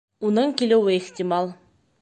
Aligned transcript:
Уның 0.29 0.55
килеүе 0.61 0.97
ихтимал 1.03 1.55